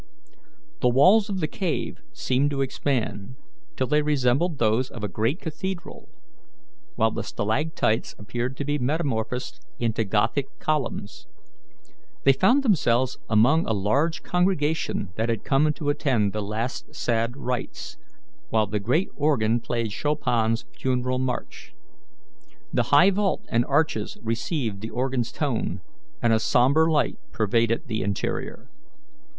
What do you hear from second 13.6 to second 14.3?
a large